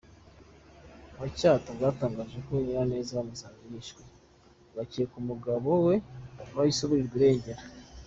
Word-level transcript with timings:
wa 1.19 1.27
Cyato 1.37 1.69
bwatangaje 1.77 2.37
ko 2.45 2.51
Nyiraneza 2.63 3.11
bwamusanze 3.13 3.63
yishwe, 3.73 4.01
hagakekwa 4.69 5.15
umugabo 5.23 5.69
we 5.85 5.95
wahise 6.55 6.81
aburirwa 6.83 7.17
irengero. 7.19 7.63